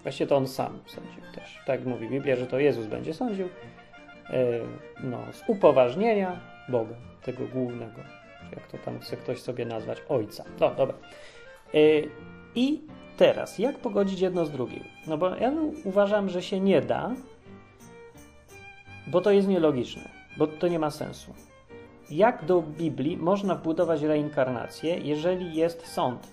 Właściwie 0.04 0.28
to 0.28 0.38
on 0.38 0.48
sam 0.48 0.80
sądził 0.86 1.22
też. 1.36 1.60
Tak 1.66 1.86
mówi 1.86 2.10
Biblia, 2.10 2.36
że 2.36 2.48
to 2.48 2.60
Jezus 2.60 2.86
będzie 2.86 3.14
sądził. 3.14 3.46
Yy, 3.46 4.62
no, 5.04 5.18
z 5.32 5.44
upoważnienia 5.48 6.40
Boga, 6.70 6.96
tego 7.24 7.48
głównego. 7.48 8.02
Jak 8.56 8.68
to 8.68 8.78
tam 8.78 9.00
chce 9.00 9.18
ktoś 9.18 9.42
sobie 9.42 9.66
nazwać, 9.66 9.98
Ojca. 10.10 10.44
No, 10.60 10.76
dobra. 10.76 10.98
Yy, 11.74 12.10
I 12.56 12.82
teraz, 13.18 13.60
jak 13.60 13.78
pogodzić 13.78 14.22
jedno 14.22 14.46
z 14.46 14.52
drugim? 14.52 14.84
No 15.08 15.18
bo 15.18 15.36
ja 15.36 15.54
uważam, 15.84 16.30
że 16.30 16.42
się 16.42 16.60
nie 16.60 16.82
da, 16.82 17.12
bo 19.08 19.22
to 19.22 19.32
jest 19.32 19.48
nielogiczne, 19.48 20.10
bo 20.38 20.48
to 20.48 20.68
nie 20.68 20.80
ma 20.80 20.92
sensu. 20.92 21.34
Jak 22.10 22.46
do 22.46 22.62
Biblii 22.62 23.18
można 23.18 23.56
wbudować 23.56 24.02
reinkarnację, 24.02 24.98
jeżeli 24.98 25.56
jest 25.56 25.88
sąd? 25.88 26.28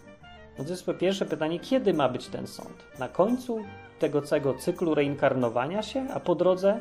No 0.58 0.64
to 0.64 0.70
jest 0.70 0.86
po 0.86 0.94
pierwsze 0.94 1.24
pytanie, 1.24 1.60
kiedy 1.60 1.94
ma 1.94 2.08
być 2.08 2.26
ten 2.26 2.46
sąd? 2.46 2.98
Na 2.98 3.08
końcu 3.08 3.58
tego 3.98 4.22
całego 4.22 4.54
cyklu 4.54 4.94
reinkarnowania 4.94 5.82
się, 5.82 6.06
a 6.14 6.20
po 6.20 6.34
drodze 6.34 6.78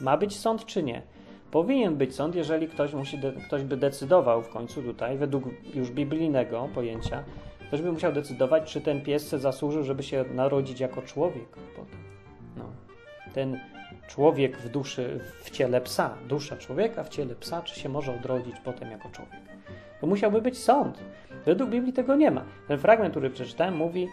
ma 0.00 0.16
być 0.16 0.38
sąd 0.38 0.64
czy 0.64 0.82
nie? 0.82 1.02
Powinien 1.50 1.96
być 1.96 2.14
sąd, 2.14 2.34
jeżeli 2.34 2.68
ktoś, 2.68 2.94
musi 2.94 3.18
ktoś 3.46 3.62
by 3.62 3.76
decydował 3.76 4.42
w 4.42 4.48
końcu 4.48 4.82
tutaj, 4.82 5.18
według 5.18 5.44
już 5.74 5.90
biblijnego 5.90 6.68
pojęcia, 6.74 7.24
ktoś 7.68 7.82
by 7.82 7.92
musiał 7.92 8.12
decydować, 8.12 8.72
czy 8.72 8.80
ten 8.80 9.00
pies 9.00 9.28
zasłużył, 9.28 9.84
żeby 9.84 10.02
się 10.02 10.24
narodzić 10.34 10.80
jako 10.80 11.02
człowiek 11.02 11.48
potem. 11.76 11.98
No. 12.56 12.64
Ten 13.34 13.60
człowiek 14.08 14.58
w 14.58 14.68
duszy, 14.68 15.20
w 15.42 15.50
ciele 15.50 15.80
psa, 15.80 16.14
dusza 16.28 16.56
człowieka 16.56 17.04
w 17.04 17.08
ciele 17.08 17.34
psa, 17.34 17.62
czy 17.62 17.80
się 17.80 17.88
może 17.88 18.14
odrodzić 18.14 18.56
potem 18.64 18.90
jako 18.90 19.08
człowiek. 19.08 19.40
To 20.00 20.06
musiałby 20.06 20.42
być 20.42 20.58
sąd. 20.58 20.98
Według 21.46 21.70
Biblii 21.70 21.92
tego 21.92 22.16
nie 22.16 22.30
ma. 22.30 22.44
Ten 22.68 22.78
fragment, 22.78 23.10
który 23.10 23.30
przeczytałem, 23.30 23.76
mówi, 23.76 24.08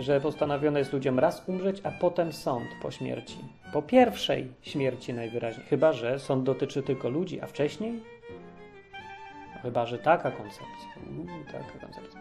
że 0.00 0.20
postanowione 0.20 0.78
jest 0.78 0.92
ludziom 0.92 1.18
raz 1.18 1.48
umrzeć, 1.48 1.80
a 1.84 1.90
potem 1.90 2.32
sąd 2.32 2.66
po 2.82 2.90
śmierci. 2.90 3.38
Po 3.72 3.82
pierwszej 3.82 4.52
śmierci 4.62 5.14
najwyraźniej. 5.14 5.66
Chyba, 5.66 5.92
że 5.92 6.18
sąd 6.18 6.44
dotyczy 6.44 6.82
tylko 6.82 7.08
ludzi, 7.08 7.40
a 7.40 7.46
wcześniej? 7.46 8.02
Chyba, 9.62 9.86
że 9.86 9.98
taka 9.98 10.30
koncepcja. 10.30 10.66
Taka 11.46 11.86
koncepcja. 11.86 12.20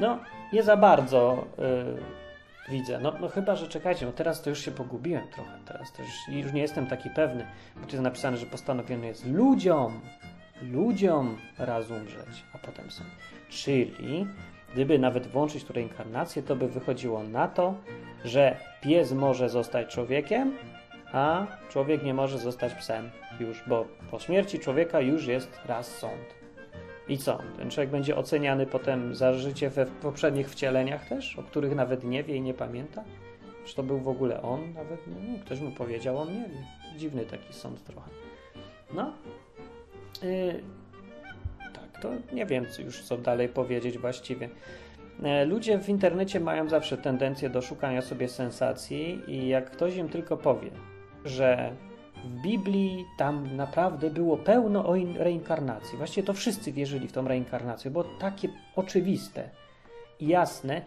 No, 0.00 0.18
nie 0.52 0.62
za 0.62 0.76
bardzo 0.76 1.44
yy, 1.58 2.02
widzę. 2.68 2.98
No, 2.98 3.14
no 3.20 3.28
chyba, 3.28 3.56
że 3.56 3.68
czekajcie, 3.68 4.06
no 4.06 4.12
teraz 4.12 4.42
to 4.42 4.50
już 4.50 4.58
się 4.64 4.70
pogubiłem 4.70 5.28
trochę. 5.28 5.58
Teraz 5.66 5.92
to 5.92 6.02
już, 6.02 6.12
już 6.28 6.52
nie 6.52 6.60
jestem 6.60 6.86
taki 6.86 7.10
pewny, 7.10 7.46
bo 7.76 7.86
tu 7.86 7.90
jest 7.92 8.02
napisane, 8.02 8.36
że 8.36 8.46
postanowione 8.46 9.06
jest 9.06 9.26
ludziom, 9.26 10.00
ludziom 10.62 11.38
raz 11.58 11.90
umrzeć, 11.90 12.44
a 12.54 12.58
potem 12.58 12.90
sąd. 12.90 13.10
Czyli 13.48 14.26
gdyby 14.72 14.98
nawet 14.98 15.26
włączyć 15.26 15.64
tu 15.64 15.72
reinkarnację, 15.72 16.42
to 16.42 16.56
by 16.56 16.68
wychodziło 16.68 17.22
na 17.22 17.48
to, 17.48 17.74
że 18.24 18.56
pies 18.80 19.12
może 19.12 19.48
zostać 19.48 19.88
człowiekiem, 19.88 20.52
a 21.12 21.46
człowiek 21.68 22.02
nie 22.02 22.14
może 22.14 22.38
zostać 22.38 22.74
psem 22.74 23.10
już, 23.40 23.62
bo 23.66 23.86
po 24.10 24.18
śmierci 24.18 24.58
człowieka 24.58 25.00
już 25.00 25.26
jest 25.26 25.60
raz 25.64 25.86
sąd. 25.98 26.41
I 27.08 27.18
co? 27.18 27.38
Ten 27.58 27.70
człowiek 27.70 27.90
będzie 27.90 28.16
oceniany 28.16 28.66
potem 28.66 29.14
za 29.14 29.34
życie 29.34 29.70
we 29.70 29.86
poprzednich 29.86 30.50
wcieleniach 30.50 31.08
też, 31.08 31.38
o 31.38 31.42
których 31.42 31.74
nawet 31.74 32.04
nie 32.04 32.24
wie 32.24 32.36
i 32.36 32.40
nie 32.40 32.54
pamięta? 32.54 33.04
Czy 33.64 33.76
to 33.76 33.82
był 33.82 33.98
w 33.98 34.08
ogóle 34.08 34.42
on? 34.42 34.72
Nawet 34.72 35.00
no 35.06 35.44
ktoś 35.44 35.60
mu 35.60 35.70
powiedział, 35.70 36.18
on 36.18 36.28
nie 36.28 36.48
wie. 36.48 36.98
Dziwny 36.98 37.24
taki 37.24 37.52
sąd 37.52 37.84
trochę. 37.84 38.10
No. 38.94 39.12
Yy, 40.22 40.62
tak, 41.74 42.02
to 42.02 42.10
nie 42.32 42.46
wiem 42.46 42.66
już 42.84 43.02
co 43.02 43.18
dalej 43.18 43.48
powiedzieć 43.48 43.98
właściwie. 43.98 44.48
Yy, 45.22 45.44
ludzie 45.44 45.78
w 45.78 45.88
internecie 45.88 46.40
mają 46.40 46.68
zawsze 46.68 46.98
tendencję 46.98 47.50
do 47.50 47.62
szukania 47.62 48.02
sobie 48.02 48.28
sensacji 48.28 49.22
i 49.26 49.48
jak 49.48 49.70
ktoś 49.70 49.96
im 49.96 50.08
tylko 50.08 50.36
powie, 50.36 50.70
że 51.24 51.72
w 52.24 52.42
Biblii 52.42 53.06
tam 53.16 53.56
naprawdę 53.56 54.10
było 54.10 54.36
pełno 54.36 54.86
o 54.86 54.94
reinkarnacji. 55.16 55.98
Właściwie 55.98 56.26
to 56.26 56.32
wszyscy 56.32 56.72
wierzyli 56.72 57.08
w 57.08 57.12
tą 57.12 57.28
reinkarnację, 57.28 57.90
bo 57.90 58.04
takie 58.04 58.48
oczywiste 58.76 59.50
i 60.20 60.26
jasne, 60.26 60.82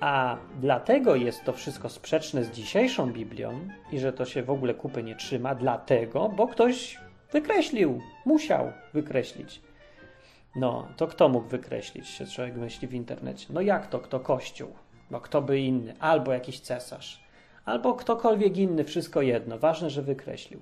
a 0.00 0.36
dlatego 0.60 1.16
jest 1.16 1.44
to 1.44 1.52
wszystko 1.52 1.88
sprzeczne 1.88 2.44
z 2.44 2.50
dzisiejszą 2.50 3.12
Biblią 3.12 3.68
i 3.92 3.98
że 3.98 4.12
to 4.12 4.24
się 4.24 4.42
w 4.42 4.50
ogóle 4.50 4.74
kupy 4.74 5.02
nie 5.02 5.16
trzyma, 5.16 5.54
dlatego, 5.54 6.28
bo 6.28 6.48
ktoś 6.48 6.98
wykreślił, 7.32 8.00
musiał 8.26 8.72
wykreślić. 8.94 9.60
No, 10.56 10.88
to 10.96 11.06
kto 11.06 11.28
mógł 11.28 11.48
wykreślić, 11.48 12.08
się 12.08 12.26
człowiek 12.26 12.56
myśli 12.56 12.88
w 12.88 12.94
internecie. 12.94 13.46
No 13.50 13.60
jak 13.60 13.86
to, 13.86 13.98
kto 13.98 14.20
kościół? 14.20 14.68
No 15.10 15.20
kto 15.20 15.42
by 15.42 15.60
inny, 15.60 15.94
albo 16.00 16.32
jakiś 16.32 16.60
cesarz, 16.60 17.24
albo 17.64 17.94
ktokolwiek 17.94 18.56
inny, 18.56 18.84
wszystko 18.84 19.22
jedno. 19.22 19.58
Ważne, 19.58 19.90
że 19.90 20.02
wykreślił. 20.02 20.60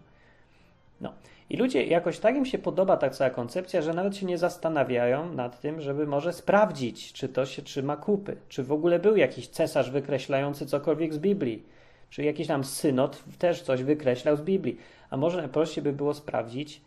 No. 1.02 1.12
I 1.50 1.56
ludzie, 1.56 1.85
jakoś 1.85 2.18
tak 2.18 2.37
im 2.37 2.47
się 2.47 2.59
podoba 2.59 2.97
ta 2.97 3.11
cała 3.11 3.30
koncepcja, 3.30 3.82
że 3.82 3.94
nawet 3.94 4.16
się 4.16 4.26
nie 4.26 4.38
zastanawiają 4.38 5.32
nad 5.32 5.61
tym, 5.61 5.80
żeby 5.80 6.06
może 6.06 6.32
sprawdzić, 6.32 7.12
czy 7.12 7.28
to 7.28 7.47
się 7.47 7.62
trzyma 7.62 7.97
kupy, 7.97 8.37
czy 8.49 8.62
w 8.62 8.73
ogóle 8.73 8.99
był 8.99 9.16
jakiś 9.16 9.49
cesarz 9.49 9.90
wykreślający 9.90 10.66
cokolwiek 10.66 11.14
z 11.14 11.18
Biblii, 11.18 11.62
czy 12.11 12.23
jakiś 12.23 12.47
tam 12.47 12.64
synod 12.64 13.23
też 13.38 13.62
coś 13.62 13.82
wykreślał 13.82 14.37
z 14.37 14.40
Biblii. 14.40 14.76
A 15.11 15.16
może 15.16 15.38
najprościej 15.38 15.85
by 15.85 15.92
było 15.92 16.14
sprawdzić, 16.14 16.80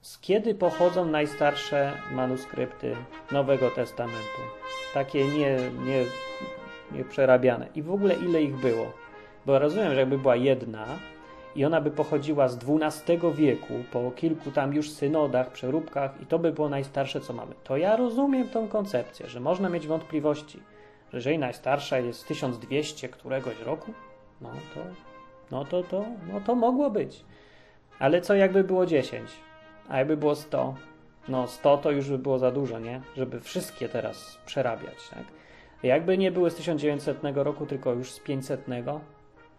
z 0.00 0.18
kiedy 0.18 0.54
pochodzą 0.54 1.06
najstarsze 1.06 1.92
manuskrypty 2.12 2.96
Nowego 3.32 3.70
Testamentu. 3.70 4.42
Takie 4.94 5.24
nie, 5.24 5.56
nie, 5.86 6.04
nie 6.92 7.04
przerabiane. 7.04 7.66
I 7.74 7.82
w 7.82 7.90
ogóle 7.90 8.14
ile 8.14 8.42
ich 8.42 8.56
było. 8.56 8.92
Bo 9.46 9.58
rozumiem, 9.58 9.94
że 9.94 10.00
jakby 10.00 10.18
była 10.18 10.36
jedna, 10.36 10.86
i 11.56 11.64
ona 11.64 11.80
by 11.80 11.90
pochodziła 11.90 12.48
z 12.48 12.58
XII 12.58 13.18
wieku, 13.34 13.74
po 13.92 14.10
kilku 14.10 14.50
tam 14.50 14.74
już 14.74 14.90
synodach, 14.90 15.52
przeróbkach 15.52 16.20
i 16.22 16.26
to 16.26 16.38
by 16.38 16.52
było 16.52 16.68
najstarsze, 16.68 17.20
co 17.20 17.32
mamy. 17.32 17.54
To 17.64 17.76
ja 17.76 17.96
rozumiem 17.96 18.48
tą 18.48 18.68
koncepcję, 18.68 19.28
że 19.28 19.40
można 19.40 19.68
mieć 19.68 19.86
wątpliwości, 19.86 20.60
że 21.12 21.18
jeżeli 21.18 21.38
najstarsza 21.38 21.98
jest 21.98 22.28
1200 22.28 23.08
któregoś 23.08 23.60
roku, 23.60 23.92
no 24.40 24.50
to, 24.74 24.80
no 25.50 25.64
to, 25.64 25.82
to, 25.82 26.04
no 26.32 26.40
to 26.40 26.54
mogło 26.54 26.90
być. 26.90 27.24
Ale 27.98 28.20
co 28.20 28.34
jakby 28.34 28.64
było 28.64 28.86
10? 28.86 29.30
A 29.88 29.98
jakby 29.98 30.16
było 30.16 30.34
100? 30.34 30.74
No 31.28 31.46
100 31.46 31.78
to 31.78 31.90
już 31.90 32.10
by 32.10 32.18
było 32.18 32.38
za 32.38 32.50
dużo, 32.50 32.78
nie? 32.78 33.00
Żeby 33.16 33.40
wszystkie 33.40 33.88
teraz 33.88 34.38
przerabiać, 34.46 35.08
tak? 35.10 35.24
Jakby 35.82 36.18
nie 36.18 36.32
były 36.32 36.50
z 36.50 36.54
1900 36.54 37.18
roku, 37.34 37.66
tylko 37.66 37.92
już 37.92 38.12
z 38.12 38.20
500, 38.20 38.66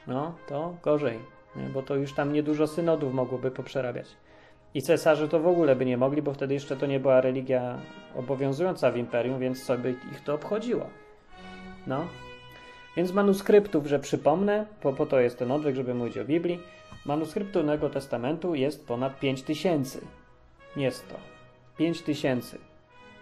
no 0.07 0.35
to 0.47 0.75
gorzej 0.83 1.36
nie? 1.57 1.69
bo 1.69 1.81
to 1.81 1.95
już 1.95 2.13
tam 2.13 2.33
niedużo 2.33 2.67
synodów 2.67 3.13
mogłoby 3.13 3.51
poprzerabiać. 3.51 4.07
I 4.73 4.81
cesarze 4.81 5.27
to 5.27 5.39
w 5.39 5.47
ogóle 5.47 5.75
by 5.75 5.85
nie 5.85 5.97
mogli, 5.97 6.21
bo 6.21 6.33
wtedy 6.33 6.53
jeszcze 6.53 6.77
to 6.77 6.85
nie 6.85 6.99
była 6.99 7.21
religia 7.21 7.79
obowiązująca 8.15 8.91
w 8.91 8.97
imperium, 8.97 9.39
więc 9.39 9.63
sobie 9.63 9.89
ich 9.89 10.23
to 10.23 10.33
obchodziło. 10.33 10.89
No. 11.87 12.07
Więc 12.97 13.13
manuskryptów, 13.13 13.87
że 13.87 13.99
przypomnę, 13.99 14.65
po, 14.81 14.93
po 14.93 15.05
to 15.05 15.19
jest 15.19 15.39
ten 15.39 15.51
odwyk, 15.51 15.75
żeby 15.75 15.93
mówić 15.93 16.17
o 16.17 16.25
Biblii, 16.25 16.59
manuskryptu 17.05 17.63
Nowego 17.63 17.89
Testamentu 17.89 18.55
jest 18.55 18.87
ponad 18.87 19.19
5000. 19.19 19.99
Jest 20.75 21.09
to. 21.09 21.15
5000. 21.77 22.57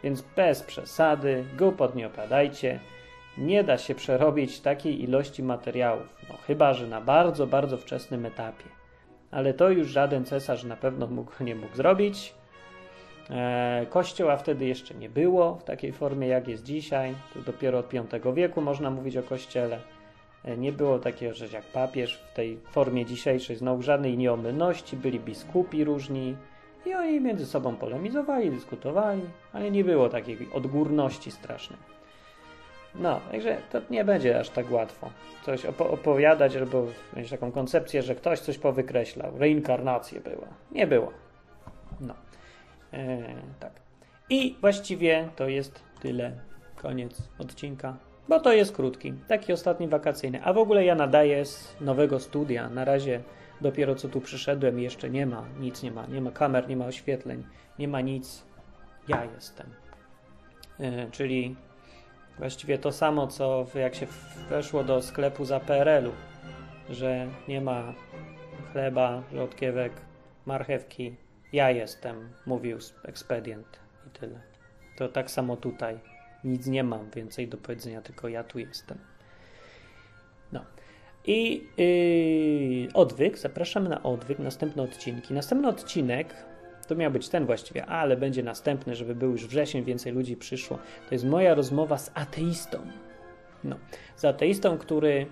Więc 0.03 0.23
bez 0.35 0.63
przesady, 0.63 1.45
głupot 1.57 1.95
nie 1.95 2.07
opadajcie. 2.07 2.79
Nie 3.37 3.63
da 3.63 3.77
się 3.77 3.95
przerobić 3.95 4.59
takiej 4.59 5.03
ilości 5.03 5.43
materiałów, 5.43 6.15
no 6.29 6.35
chyba 6.47 6.73
że 6.73 6.87
na 6.87 7.01
bardzo, 7.01 7.47
bardzo 7.47 7.77
wczesnym 7.77 8.25
etapie. 8.25 8.65
Ale 9.31 9.53
to 9.53 9.69
już 9.69 9.87
żaden 9.87 10.25
cesarz 10.25 10.63
na 10.63 10.75
pewno 10.75 11.07
mógł, 11.07 11.31
nie 11.43 11.55
mógł 11.55 11.75
zrobić. 11.75 12.33
E, 13.29 13.85
kościoła 13.89 14.37
wtedy 14.37 14.65
jeszcze 14.65 14.93
nie 14.93 15.09
było 15.09 15.55
w 15.55 15.63
takiej 15.63 15.91
formie, 15.91 16.27
jak 16.27 16.47
jest 16.47 16.63
dzisiaj. 16.63 17.15
To 17.33 17.39
dopiero 17.39 17.79
od 17.79 17.93
V 18.23 18.33
wieku 18.33 18.61
można 18.61 18.89
mówić 18.89 19.17
o 19.17 19.23
kościele. 19.23 19.79
E, 20.43 20.57
nie 20.57 20.71
było 20.71 20.99
takiego 20.99 21.33
rzeczy 21.33 21.55
jak 21.55 21.65
papież 21.65 22.17
w 22.17 22.33
tej 22.33 22.57
formie 22.57 23.05
dzisiejszej, 23.05 23.55
znowu 23.55 23.81
żadnej 23.81 24.17
nieomylności, 24.17 24.97
byli 24.97 25.19
biskupi 25.19 25.83
różni 25.83 26.35
i 26.85 26.93
oni 26.93 27.21
między 27.21 27.45
sobą 27.45 27.75
polemizowali, 27.75 28.51
dyskutowali, 28.51 29.21
ale 29.53 29.71
nie 29.71 29.83
było 29.83 30.09
takiej 30.09 30.37
odgórności 30.53 31.31
strasznej. 31.31 31.94
No, 32.99 33.21
także 33.31 33.57
to 33.71 33.81
nie 33.89 34.05
będzie 34.05 34.39
aż 34.39 34.49
tak 34.49 34.71
łatwo 34.71 35.09
coś 35.45 35.65
opo 35.65 35.89
opowiadać 35.89 36.55
albo 36.55 36.85
mieć 37.15 37.29
taką 37.29 37.51
koncepcję, 37.51 38.01
że 38.01 38.15
ktoś 38.15 38.39
coś 38.39 38.57
powykreślał. 38.57 39.37
Reinkarnacje 39.37 40.21
była. 40.21 40.47
Nie 40.71 40.87
było. 40.87 41.11
No. 42.01 42.13
E, 42.93 43.17
tak. 43.59 43.71
I 44.29 44.57
właściwie 44.61 45.29
to 45.35 45.47
jest 45.47 45.83
tyle. 46.01 46.31
Koniec 46.75 47.29
odcinka. 47.39 47.97
Bo 48.29 48.39
to 48.39 48.53
jest 48.53 48.75
krótki. 48.75 49.13
Taki 49.27 49.53
ostatni 49.53 49.87
wakacyjny. 49.87 50.43
A 50.43 50.53
w 50.53 50.57
ogóle 50.57 50.85
ja 50.85 50.95
nadaję 50.95 51.45
z 51.45 51.75
nowego 51.81 52.19
studia. 52.19 52.69
Na 52.69 52.85
razie 52.85 53.21
dopiero 53.61 53.95
co 53.95 54.09
tu 54.09 54.21
przyszedłem 54.21 54.79
jeszcze 54.79 55.09
nie 55.09 55.25
ma. 55.25 55.45
Nic 55.59 55.83
nie 55.83 55.91
ma. 55.91 56.05
Nie 56.05 56.21
ma 56.21 56.31
kamer, 56.31 56.69
nie 56.69 56.75
ma 56.75 56.85
oświetleń. 56.85 57.43
Nie 57.79 57.87
ma 57.87 58.01
nic. 58.01 58.45
Ja 59.07 59.25
jestem. 59.35 59.67
E, 60.79 61.11
czyli 61.11 61.55
Właściwie 62.37 62.77
to 62.77 62.91
samo, 62.91 63.27
co 63.27 63.65
jak 63.75 63.95
się 63.95 64.07
weszło 64.49 64.83
do 64.83 65.01
sklepu 65.01 65.45
za 65.45 65.59
PRL-u, 65.59 66.11
że 66.89 67.27
nie 67.47 67.61
ma 67.61 67.93
chleba, 68.71 69.23
rzodkiewek, 69.33 69.93
marchewki. 70.45 71.15
Ja 71.53 71.71
jestem, 71.71 72.29
mówił 72.45 72.77
ekspedient 73.03 73.79
i 74.07 74.09
tyle. 74.19 74.41
To 74.97 75.09
tak 75.09 75.31
samo 75.31 75.57
tutaj. 75.57 75.99
nic 76.43 76.67
nie 76.67 76.83
mam 76.83 77.09
więcej 77.09 77.47
do 77.47 77.57
powiedzenia, 77.57 78.01
tylko 78.01 78.27
ja 78.27 78.43
tu 78.43 78.59
jestem. 78.59 78.97
No. 80.51 80.65
I 81.25 81.67
yy, 81.77 82.93
odwyk, 82.93 83.37
zapraszamy 83.37 83.89
na 83.89 84.03
odwyk, 84.03 84.39
następne 84.39 84.83
odcinki. 84.83 85.33
Następny 85.33 85.67
odcinek 85.67 86.35
to 86.87 86.95
miał 86.95 87.11
być 87.11 87.29
ten 87.29 87.45
właściwie, 87.45 87.85
ale 87.85 88.17
będzie 88.17 88.43
następny, 88.43 88.95
żeby 88.95 89.15
był 89.15 89.31
już 89.31 89.47
wrzesień, 89.47 89.83
więcej 89.83 90.13
ludzi 90.13 90.37
przyszło. 90.37 90.77
To 91.09 91.15
jest 91.15 91.25
moja 91.25 91.53
rozmowa 91.53 91.97
z 91.97 92.11
ateistą. 92.13 92.77
No, 93.63 93.75
z 94.15 94.25
ateistą, 94.25 94.77
który 94.77 95.25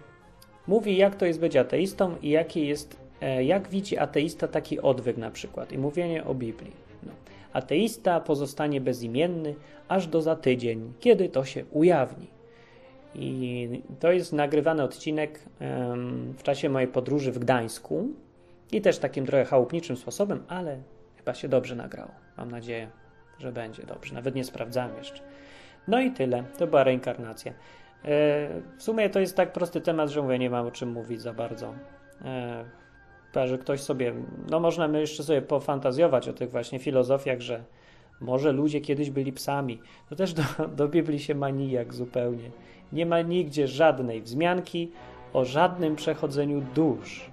mówi, 0.67 0.98
jak 0.98 1.15
to 1.15 1.25
jest 1.25 1.39
być 1.39 1.55
ateistą 1.55 2.15
i 2.22 2.29
jaki 2.29 2.67
jest, 2.67 2.98
e, 3.22 3.43
jak 3.43 3.69
widzi 3.69 3.98
ateista 3.98 4.48
taki 4.48 4.79
odwyk 4.79 5.17
na 5.17 5.31
przykład 5.31 5.72
i 5.72 5.77
mówienie 5.77 6.25
o 6.25 6.36
Biblii. 6.36 6.72
No. 7.03 7.12
Ateista 7.53 8.19
pozostanie 8.19 8.81
bezimienny 8.81 9.55
aż 9.88 10.07
do 10.07 10.22
za 10.22 10.36
tydzień, 10.36 10.93
kiedy 11.00 11.29
to 11.29 11.45
się 11.45 11.65
ujawni. 11.72 12.27
I 13.15 13.81
to 14.00 14.12
jest 14.12 14.33
nagrywany 14.33 14.83
odcinek 14.83 15.39
w 16.38 16.43
czasie 16.43 16.69
mojej 16.69 16.88
podróży 16.88 17.31
w 17.31 17.39
Gdańsku 17.39 18.07
i 18.72 18.81
też 18.81 18.98
takim 18.98 19.25
trochę 19.25 19.45
chałupniczym 19.45 19.98
sposobem, 19.98 20.43
ale 20.48 20.77
chyba 21.24 21.34
się 21.34 21.48
dobrze 21.48 21.75
nagrało. 21.75 22.12
Mam 22.38 22.51
nadzieję, 22.51 22.89
że 23.39 23.51
będzie 23.51 23.84
dobrze. 23.84 24.15
Nawet 24.15 24.36
nie 24.36 24.44
sprawdzałem 24.44 24.98
jeszcze. 24.98 25.22
No 25.88 26.01
i 26.01 26.12
tyle. 26.12 26.44
To 26.58 26.68
była 26.68 26.84
reinkarnacja. 26.84 27.51
E, 27.51 27.56
w 28.77 28.84
sumie 28.84 29.10
to 29.10 29.20
jest 29.20 29.38
tak 29.38 29.53
prosty 29.53 29.82
temat, 29.82 30.10
że 30.10 30.22
mówię, 30.22 30.39
nie 30.39 30.50
mam 30.50 30.68
o 30.68 30.72
czym 30.72 30.92
mówić 30.92 31.22
za 31.22 31.34
bardzo. 31.34 31.74
E, 32.25 32.65
chyba, 33.34 33.48
że 33.48 33.58
ktoś 33.58 33.82
sobie, 33.82 34.13
no 34.50 34.60
można 34.60 34.88
my 34.88 35.00
jeszcze 35.00 35.24
sobie 35.24 35.42
pofantazjować 35.42 36.27
o 36.27 36.34
tych 36.34 36.51
właśnie 36.51 36.80
filozofiach, 36.80 37.42
że 37.42 37.63
może 38.22 38.51
ludzie 38.51 38.82
kiedyś 38.82 39.10
byli 39.10 39.34
psami. 39.34 39.82
To 40.10 40.15
też 40.15 40.34
do, 40.34 40.44
do 40.77 40.88
Biblii 40.88 41.20
się 41.20 41.36
ma 41.36 41.50
nijak 41.50 41.94
zupełnie. 41.94 42.50
Nie 42.92 43.06
ma 43.06 43.22
nigdzie 43.22 43.68
żadnej 43.68 44.22
wzmianki 44.22 44.92
o 45.34 45.46
żadnym 45.46 45.96
przechodzeniu 45.96 46.62
dusz. 46.75 47.32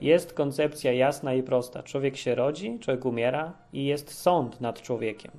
Jest 0.00 0.32
koncepcja 0.32 0.92
jasna 0.92 1.34
i 1.34 1.42
prosta. 1.42 1.82
Człowiek 1.82 2.16
się 2.16 2.34
rodzi, 2.34 2.78
człowiek 2.78 3.04
umiera 3.04 3.52
i 3.72 3.84
jest 3.84 4.14
sąd 4.14 4.60
nad 4.60 4.82
człowiekiem. 4.82 5.30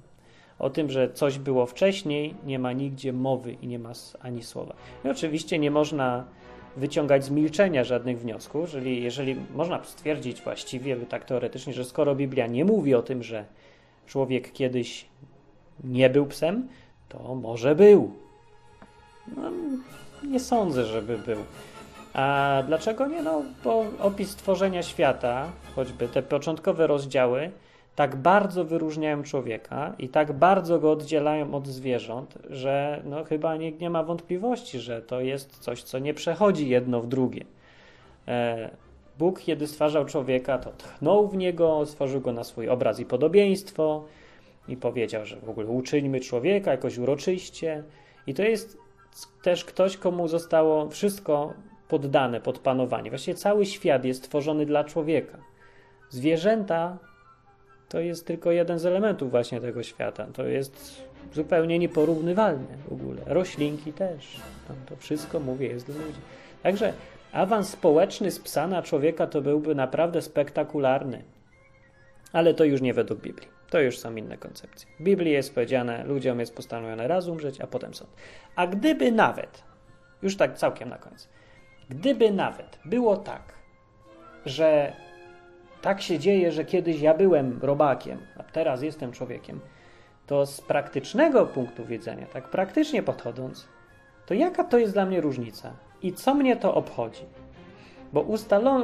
O 0.59 0.69
tym, 0.69 0.91
że 0.91 1.13
coś 1.13 1.39
było 1.39 1.65
wcześniej, 1.65 2.33
nie 2.45 2.59
ma 2.59 2.73
nigdzie 2.73 3.13
mowy 3.13 3.53
i 3.53 3.67
nie 3.67 3.79
ma 3.79 3.91
ani 4.19 4.43
słowa. 4.43 4.73
I 5.05 5.09
oczywiście 5.09 5.59
nie 5.59 5.71
można 5.71 6.25
wyciągać 6.77 7.25
z 7.25 7.29
milczenia 7.29 7.83
żadnych 7.83 8.19
wniosków, 8.19 8.69
jeżeli, 8.83 9.35
można 9.55 9.83
stwierdzić 9.83 10.41
właściwie, 10.41 10.95
tak 10.95 11.25
teoretycznie, 11.25 11.73
że 11.73 11.85
skoro 11.85 12.15
Biblia 12.15 12.47
nie 12.47 12.65
mówi 12.65 12.95
o 12.95 13.01
tym, 13.01 13.23
że 13.23 13.45
człowiek 14.07 14.51
kiedyś 14.51 15.05
nie 15.83 16.09
był 16.09 16.25
psem, 16.25 16.67
to 17.09 17.35
może 17.35 17.75
był. 17.75 18.11
No, 19.35 19.51
nie 20.23 20.39
sądzę, 20.39 20.85
żeby 20.85 21.17
był. 21.17 21.37
A 22.17 22.63
dlaczego 22.67 23.07
nie? 23.07 23.21
No, 23.21 23.41
bo 23.63 23.85
opis 23.99 24.35
tworzenia 24.35 24.83
świata, 24.83 25.51
choćby 25.75 26.07
te 26.07 26.23
początkowe 26.23 26.87
rozdziały, 26.87 27.51
tak 27.95 28.15
bardzo 28.15 28.65
wyróżniają 28.65 29.23
człowieka 29.23 29.93
i 29.99 30.09
tak 30.09 30.33
bardzo 30.33 30.79
go 30.79 30.91
oddzielają 30.91 31.53
od 31.53 31.67
zwierząt, 31.67 32.37
że 32.49 33.01
no, 33.05 33.23
chyba 33.23 33.55
nikt 33.55 33.81
nie 33.81 33.89
ma 33.89 34.03
wątpliwości, 34.03 34.79
że 34.79 35.01
to 35.01 35.21
jest 35.21 35.57
coś, 35.57 35.83
co 35.83 35.99
nie 35.99 36.13
przechodzi 36.13 36.69
jedno 36.69 37.01
w 37.01 37.07
drugie. 37.07 37.45
E, 38.27 38.69
Bóg, 39.19 39.41
kiedy 39.41 39.67
stwarzał 39.67 40.05
człowieka, 40.05 40.57
to 40.57 40.71
tchnął 40.71 41.27
w 41.27 41.37
niego, 41.37 41.85
stworzył 41.85 42.21
go 42.21 42.33
na 42.33 42.43
swój 42.43 42.69
obraz 42.69 42.99
i 42.99 43.05
podobieństwo 43.05 44.03
i 44.67 44.77
powiedział, 44.77 45.25
że 45.25 45.35
w 45.39 45.49
ogóle 45.49 45.67
uczyńmy 45.67 46.19
człowieka 46.19 46.71
jakoś 46.71 46.97
uroczyście. 46.97 47.83
I 48.27 48.33
to 48.33 48.43
jest 48.43 48.77
też 49.41 49.65
ktoś, 49.65 49.97
komu 49.97 50.27
zostało 50.27 50.89
wszystko 50.89 51.53
poddane 51.87 52.41
pod 52.41 52.59
panowanie. 52.59 53.09
Właściwie 53.09 53.35
cały 53.35 53.65
świat 53.65 54.05
jest 54.05 54.23
tworzony 54.23 54.65
dla 54.65 54.83
człowieka. 54.83 55.37
Zwierzęta 56.09 56.97
to 57.89 57.99
jest 57.99 58.27
tylko 58.27 58.51
jeden 58.51 58.79
z 58.79 58.85
elementów 58.85 59.31
właśnie 59.31 59.61
tego 59.61 59.83
świata. 59.83 60.27
To 60.33 60.45
jest 60.45 61.01
zupełnie 61.33 61.79
nieporównywalne 61.79 62.77
w 62.89 62.93
ogóle. 62.93 63.21
Roślinki 63.25 63.93
też. 63.93 64.41
to 64.85 64.95
wszystko, 64.95 65.39
mówię, 65.39 65.67
jest 65.67 65.85
dla 65.85 66.05
ludzi. 66.05 66.19
Także 66.63 66.93
awans 67.31 67.69
społeczny 67.69 68.31
z 68.31 68.39
psa 68.39 68.67
na 68.67 68.81
człowieka 68.81 69.27
to 69.27 69.41
byłby 69.41 69.75
naprawdę 69.75 70.21
spektakularny. 70.21 71.23
Ale 72.33 72.53
to 72.53 72.63
już 72.63 72.81
nie 72.81 72.93
według 72.93 73.19
Biblii. 73.21 73.47
To 73.69 73.79
już 73.79 73.99
są 73.99 74.15
inne 74.15 74.37
koncepcje. 74.37 74.89
W 74.99 75.03
Biblii 75.03 75.31
jest 75.31 75.55
powiedziane, 75.55 76.03
ludziom 76.03 76.39
jest 76.39 76.55
postanowione 76.55 77.07
raz 77.07 77.27
umrzeć, 77.27 77.61
a 77.61 77.67
potem 77.67 77.93
sąd. 77.93 78.09
A 78.55 78.67
gdyby 78.67 79.11
nawet, 79.11 79.63
już 80.21 80.37
tak 80.37 80.57
całkiem 80.57 80.89
na 80.89 80.97
koniec, 80.97 81.29
gdyby 81.89 82.31
nawet 82.31 82.79
było 82.85 83.17
tak, 83.17 83.53
że 84.45 84.93
tak 85.81 86.01
się 86.01 86.19
dzieje, 86.19 86.51
że 86.51 86.65
kiedyś 86.65 87.01
ja 87.01 87.13
byłem 87.13 87.59
robakiem, 87.61 88.19
a 88.37 88.43
teraz 88.43 88.81
jestem 88.81 89.11
człowiekiem, 89.11 89.59
to 90.27 90.45
z 90.45 90.61
praktycznego 90.61 91.45
punktu 91.45 91.85
widzenia, 91.85 92.25
tak 92.25 92.49
praktycznie 92.49 93.03
podchodząc, 93.03 93.67
to 94.25 94.33
jaka 94.33 94.63
to 94.63 94.77
jest 94.77 94.93
dla 94.93 95.05
mnie 95.05 95.21
różnica? 95.21 95.73
I 96.01 96.13
co 96.13 96.33
mnie 96.33 96.55
to 96.55 96.75
obchodzi? 96.75 97.25
Bo 98.13 98.21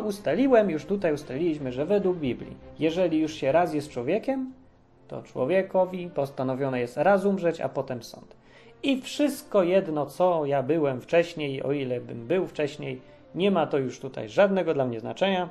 ustaliłem, 0.06 0.70
już 0.70 0.86
tutaj 0.86 1.14
ustaliliśmy, 1.14 1.72
że 1.72 1.86
według 1.86 2.18
Biblii, 2.18 2.58
jeżeli 2.80 3.20
już 3.20 3.34
się 3.34 3.52
raz 3.52 3.74
jest 3.74 3.90
człowiekiem, 3.90 4.54
to 5.08 5.24
człowiekowi 5.24 6.10
postanowione 6.10 6.80
jest 6.80 6.98
raz 6.98 7.26
umrzeć, 7.26 7.62
a 7.62 7.70
potem 7.70 8.04
sąd. 8.04 8.36
I 8.84 9.02
wszystko 9.02 9.64
jedno, 9.64 10.06
co 10.06 10.46
ja 10.46 10.64
byłem 10.64 11.02
wcześniej, 11.02 11.64
o 11.64 11.72
ile 11.72 12.02
bym 12.02 12.28
był 12.28 12.48
wcześniej, 12.48 13.02
nie 13.36 13.52
ma 13.52 13.68
to 13.68 13.78
już 13.78 14.00
tutaj 14.00 14.30
żadnego 14.30 14.74
dla 14.74 14.86
mnie 14.86 15.00
znaczenia. 15.00 15.50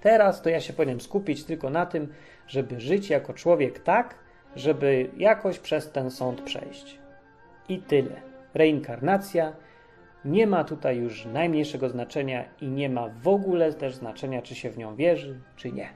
Teraz 0.00 0.42
to 0.42 0.48
ja 0.48 0.60
się 0.60 0.72
powinienem 0.72 1.00
skupić 1.00 1.44
tylko 1.44 1.70
na 1.70 1.86
tym, 1.86 2.12
żeby 2.48 2.80
żyć 2.80 3.10
jako 3.10 3.34
człowiek 3.34 3.78
tak, 3.78 4.14
żeby 4.56 5.10
jakoś 5.16 5.58
przez 5.58 5.92
ten 5.92 6.10
sąd 6.10 6.40
przejść. 6.40 6.98
I 7.68 7.78
tyle. 7.78 8.22
Reinkarnacja 8.54 9.52
nie 10.24 10.46
ma 10.46 10.64
tutaj 10.64 10.96
już 10.96 11.24
najmniejszego 11.24 11.88
znaczenia 11.88 12.44
i 12.60 12.68
nie 12.68 12.88
ma 12.88 13.08
w 13.22 13.28
ogóle 13.28 13.72
też 13.72 13.94
znaczenia, 13.94 14.42
czy 14.42 14.54
się 14.54 14.70
w 14.70 14.78
nią 14.78 14.96
wierzy, 14.96 15.40
czy 15.56 15.72
nie. 15.72 15.88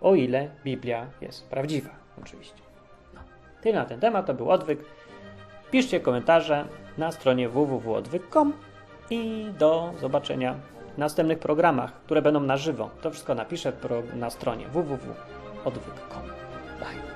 O 0.00 0.14
ile 0.14 0.50
Biblia 0.64 1.06
jest 1.20 1.48
prawdziwa, 1.48 1.90
oczywiście. 2.22 2.62
No. 3.14 3.20
Tyle 3.62 3.74
na 3.74 3.84
ten 3.84 4.00
temat, 4.00 4.26
to 4.26 4.34
był 4.34 4.50
odwyk. 4.50 4.78
Piszcie 5.70 6.00
komentarze 6.00 6.64
na 6.98 7.12
stronie 7.12 7.48
www.odwyk.com 7.48 8.52
i 9.10 9.46
do 9.58 9.92
zobaczenia 10.00 10.54
w 10.94 10.98
następnych 10.98 11.38
programach, 11.38 11.92
które 11.92 12.22
będą 12.22 12.40
na 12.40 12.56
żywo. 12.56 12.90
To 13.00 13.10
wszystko 13.10 13.34
napiszę 13.34 13.72
na 14.14 14.30
stronie 14.30 14.68
www.odwyk.com. 14.68 16.22
Bye. 16.80 17.08